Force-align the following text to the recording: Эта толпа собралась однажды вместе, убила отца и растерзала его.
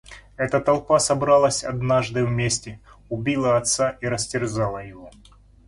Эта 0.35 0.59
толпа 0.59 0.97
собралась 0.99 1.63
однажды 1.63 2.25
вместе, 2.25 2.79
убила 3.09 3.55
отца 3.55 3.99
и 4.01 4.07
растерзала 4.07 4.79
его. 4.83 5.11